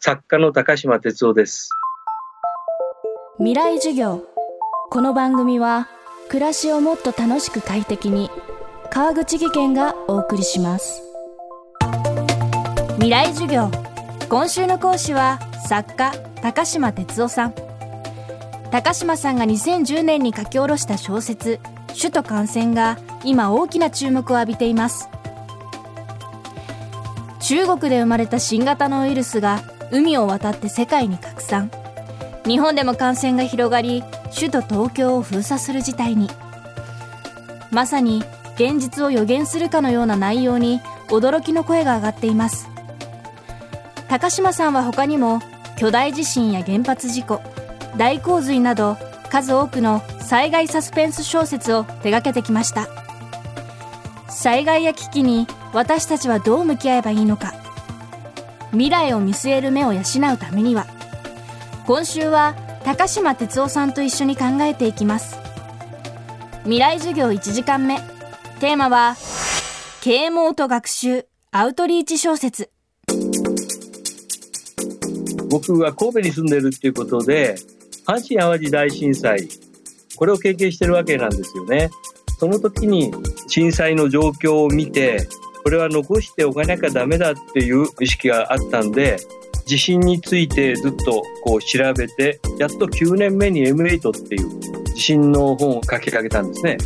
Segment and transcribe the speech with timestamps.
[0.00, 1.70] 作家の高島哲夫です。
[3.38, 4.22] 未来授業。
[4.90, 5.88] この番組は
[6.28, 8.30] 暮らしをもっと楽しく快適に
[8.90, 11.02] 川口義賢がお送りします。
[12.94, 13.72] 未来授業。
[14.28, 16.12] 今週の講師は作家
[16.42, 17.54] 高島哲夫さん。
[18.70, 21.58] 高島さんが2010年に書き下ろした小説
[22.00, 25.08] 「首都感染」が今大きな注目を浴びています。
[27.40, 29.60] 中国で生まれた新型のウイルスが
[29.90, 31.70] 海を渡って世界に拡散。
[32.46, 34.02] 日本でも感染が広がり
[34.34, 36.28] 首都東京を封鎖する事態に。
[37.70, 38.24] まさに
[38.54, 42.68] 現実を予言するかのような内容に驚きの声が上がっています。
[44.08, 45.40] 高島さんは他にも
[45.76, 47.40] 巨大地震や原発事故
[47.96, 48.96] 大洪水など
[49.30, 52.88] 数多くの災害サスペンス小説を手掛けてきました。
[54.28, 57.52] 災害や危機に私たちはどう向き合えばいいのか。
[58.72, 60.86] 未来を見据える目を養うためには。
[61.86, 62.54] 今週は
[62.84, 65.38] 高島哲夫さんと一緒に考えていきます。
[66.64, 67.98] 未来授業1時間目。
[68.60, 69.16] テーマは
[70.02, 72.70] 啓蒙と学習アウトリーチ小説。
[75.50, 77.56] 僕は神戸に住んでるっていうことで
[78.06, 79.48] 阪神・淡路大震災
[80.16, 81.90] これを経験してるわけなんですよね。
[82.38, 83.12] その時に
[83.48, 85.26] 震災の状況を見て
[85.62, 89.18] これは残しておかなきゃダメだっていう意識があったんで
[89.66, 96.78] 地震についてずっとこう調べてやっと9年目に M8 っていう地震の本を書き上げたんですね。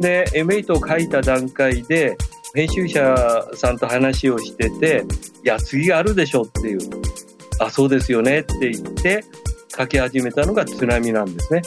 [0.00, 2.16] で M8 を書いた段階で
[2.54, 5.04] 編集者さんと話をしてて
[5.44, 6.78] 「いや次があるでしょ」っていう
[7.60, 9.24] 「あそうですよね」って言って
[9.76, 11.62] 書き始めたのが津波なんですね。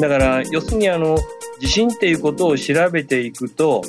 [0.00, 1.16] だから要するにあの
[1.62, 3.82] 地震っていうことを調べていくと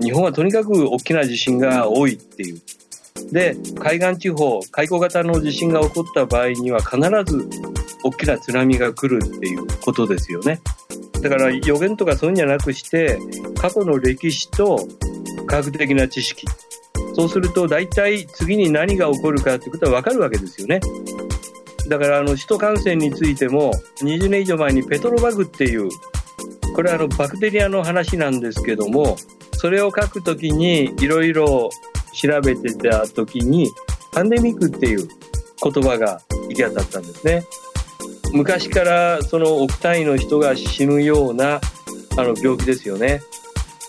[0.00, 2.60] 日本はとにかく大きな地震が多いっていう。
[3.32, 7.48] で、海岸地方、海溝型の地震が起こった場合には必ず
[8.04, 10.60] 大きな津波が来るっていうことですよね。
[11.22, 13.18] だから予言とかそういうんじゃなくして、
[13.58, 14.86] 過去の歴史と
[15.46, 16.46] 科学的な知識。
[17.14, 20.80] そうすると大体次に何が起こるかってことはわかるわけですよね。
[21.88, 23.72] だからあの首都感染についても
[24.02, 25.88] 20年以上前にペトロバグっていう
[26.78, 29.16] これはあのバクテリアの話なんですけども
[29.54, 31.70] それを書くときにいろいろ
[32.12, 33.68] 調べてたときに
[34.12, 35.08] パンデミックっていう
[35.60, 37.42] 言葉が行き当たったんですね。
[38.32, 41.60] 昔からその億単位の人が死ぬような
[42.16, 43.22] あの病気ですよね。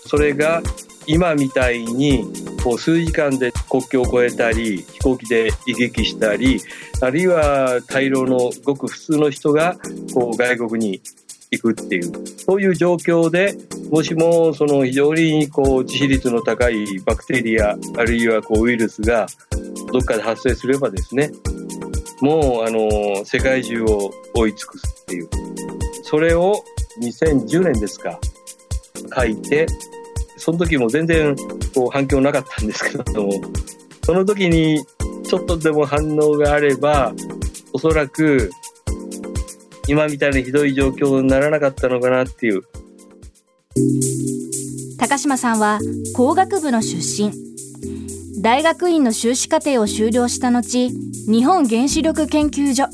[0.08, 0.60] それが
[1.06, 2.24] 今みたいに
[2.64, 6.60] こう数時間で国境を越えたり飛行機で行き来したり
[7.00, 9.76] あるいは大量のごく普通の人が
[10.12, 11.00] こう外国に
[11.50, 13.56] 行くっていう、そういう状況で、
[13.90, 19.26] もしもその非常にこう致死率の高いバクテリア、あるいはこうウイルスが
[19.92, 21.32] どっかで発生すればですね、
[22.20, 25.28] もうあの世界中を追い尽くすっていう。
[26.04, 26.64] それを
[27.02, 28.18] 2010年ですか、
[29.16, 29.66] 書いて、
[30.36, 31.34] その時も全然
[31.74, 33.32] こう反響なかったんですけども、
[34.04, 34.84] その時に
[35.24, 37.12] ちょっとでも反応があれば、
[37.72, 38.50] おそらく
[39.90, 42.62] 今みたいなひどい状況にならなかったのかなっていう。
[44.96, 45.80] 高島さんは
[46.14, 47.32] 工学部の出身。
[48.40, 50.92] 大学院の修士課程を修了した後、
[51.26, 52.84] 日本原子力研究所。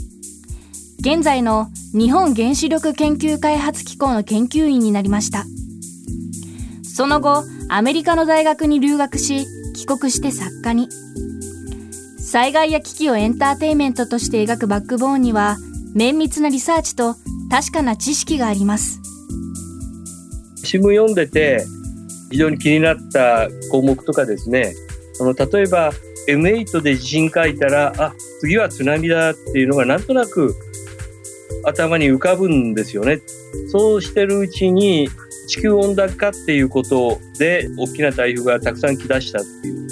[1.01, 5.45] 現在の日本原子力研究開発機構の研究員になりました。
[6.83, 10.89] その後、アメリカの大学に留学し、帰国して作家に。
[12.19, 15.59] 災害や危機をエンターテインメントとして描くバックボーンには、
[15.97, 17.15] 綿密なリサーチと
[17.51, 19.01] 確かな知識があります。
[20.63, 21.65] 新聞読んでて
[22.31, 24.75] 非常に気になった項目とかですね。
[25.19, 25.93] あの例えば
[26.29, 30.55] M8 で地震書いたらあ次は津波だっていうのがなんとなく
[31.65, 33.23] 頭に浮かぶんですよね。
[33.73, 35.09] そうしてるうちに
[35.49, 39.89] 地球温暖化っていうことで大きな台風がたくさん来だしたっていう。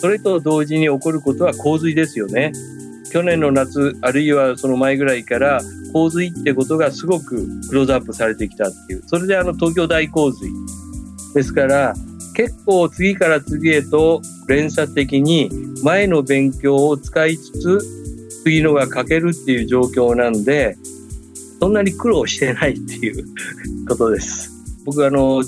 [0.00, 2.52] それと同時に起こることは洪水ですよね。
[3.12, 5.60] 去年の夏、あるいはその前ぐらいから
[5.92, 9.02] 洪水ってことがすごくクローズアップされてきたっていう。
[9.06, 10.50] それであの東京大洪水。
[11.34, 11.94] ですから、
[12.34, 15.50] 結構次から次へと連鎖的に
[15.82, 17.78] 前の勉強を使いつつ
[18.42, 20.76] 次のが書けるっていう状況なんで、
[21.58, 23.24] そんなに苦労してないっていう
[23.88, 24.52] ことです。
[24.84, 25.42] 僕あの、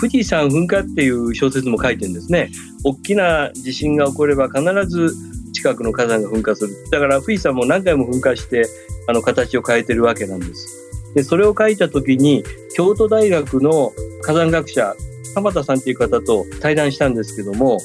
[0.00, 2.50] 富士山噴火っていう小説も書いてるんですね。
[2.84, 5.14] 大きな地震が起これば必ず
[5.52, 6.74] 近くの火山が噴火する。
[6.90, 8.66] だから富士山も何回も噴火して、
[9.06, 10.90] あの、形を変えてるわけなんです。
[11.14, 12.44] で、それを書いた時に、
[12.74, 14.94] 京都大学の火山学者、
[15.34, 17.78] 浜田さんっていう方と対談したんですけども、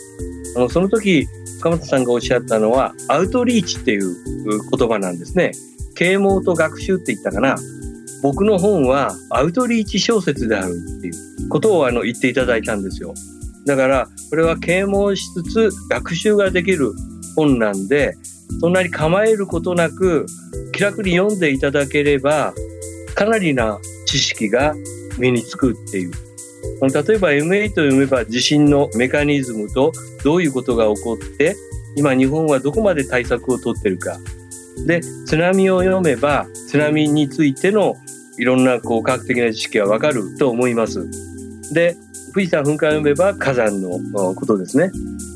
[0.56, 1.28] あのその時
[1.60, 4.16] 岡本さんがおっしゃったのはアウトリーチっていう
[4.46, 5.52] 言葉なんですね。
[5.96, 7.56] 啓蒙と学習って言ったかな。
[8.24, 13.14] 僕の本はアウトリーチ小説であるっていうことをあの言っていただいたんですよ。
[13.66, 16.94] だからこれは啓蒙しつつ学習ができる
[17.38, 18.18] 本なんで
[18.60, 20.26] そんなに構えることなく
[20.74, 22.54] 気楽に読んでいただければ
[23.16, 24.76] かなりな知識が
[25.18, 26.12] 身につくっていう。
[26.82, 29.92] 例えば M8 を読めば地震のメカニズムと
[30.24, 31.56] どういうことが起こって
[31.96, 34.18] 今日本はどこまで対策をとってるか。
[34.86, 37.96] で、津波を読めば津波についての
[38.38, 41.08] いろんなこう科学的な知識がわかると思います。
[41.74, 41.96] で、
[42.34, 44.92] 富士山噴火を読めば火山のことですね。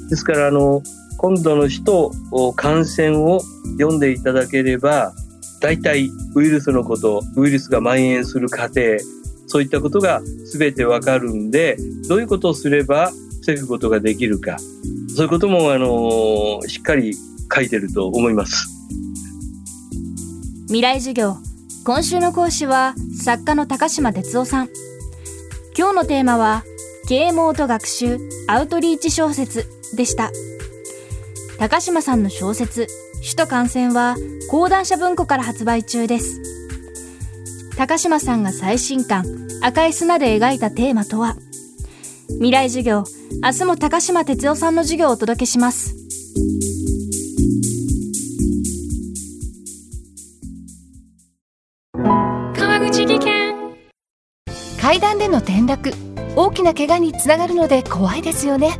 [0.10, 0.84] ですから、あの、
[1.22, 2.12] 今度の首都
[2.56, 3.42] 感染を
[3.78, 5.14] 読んでいただければ、
[5.62, 8.82] 大体ウイルスのこと、ウイルスが蔓延する過程、
[9.46, 11.78] そういったことが全てわかるんで、
[12.10, 13.12] どういうことをすれば
[13.44, 14.58] 防ぐことができるか、
[15.16, 17.16] そういうことも、あの、しっかり
[17.54, 18.68] 書いてると思います。
[20.70, 21.36] 未来授業。
[21.86, 24.70] 今週の講師は作家の高島哲夫さん。
[25.78, 26.64] 今日のテーマは、
[27.08, 28.18] 啓蒙と学習
[28.48, 30.32] アウトリーチ小説でした。
[31.62, 32.88] 高島さんの小説、
[33.18, 34.16] 首都感染は
[34.50, 36.42] 講談社文庫から発売中です。
[37.78, 39.24] 高島さんが最新刊、
[39.62, 41.36] 赤い砂で描いたテーマとは？
[42.30, 43.04] 未来授業、
[43.44, 45.94] 明日も高島哲夫さんの授業をお届けします。
[52.56, 53.76] 川口技研
[54.82, 55.94] 階段での転落、
[56.36, 58.80] 大きな怪我につながるので怖いですよね。